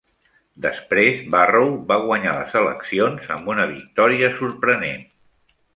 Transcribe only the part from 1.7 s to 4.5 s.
va guanyar les eleccions amb una victòria